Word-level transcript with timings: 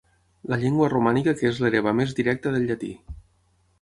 La 0.53 0.57
llengua 0.61 0.87
romànica 0.93 1.35
que 1.41 1.47
és 1.51 1.61
l'hereva 1.65 1.93
més 1.99 2.17
directa 2.21 2.55
del 2.57 2.67
llatí. 2.71 2.91